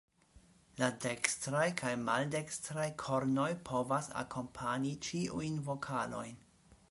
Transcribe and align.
La 0.83 0.87
dekstraj 1.03 1.65
kaj 1.81 1.91
maldekstraj 2.05 2.87
kornoj 3.03 3.49
povas 3.69 4.11
akompani 4.23 4.97
ĉiujn 5.09 5.63
vokalojn. 5.69 6.43